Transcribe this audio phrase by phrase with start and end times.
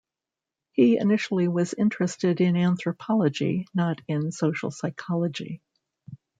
[0.71, 5.61] He initially was interested in anthropology, not in social psychology.